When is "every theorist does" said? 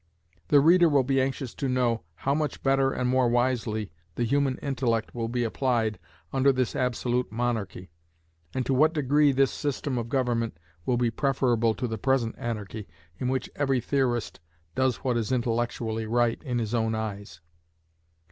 13.55-14.95